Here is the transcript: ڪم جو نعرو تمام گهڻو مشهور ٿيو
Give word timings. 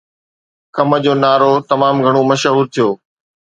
ڪم 0.75 0.89
جو 1.03 1.13
نعرو 1.23 1.53
تمام 1.69 1.95
گهڻو 2.05 2.21
مشهور 2.29 2.65
ٿيو 2.73 2.87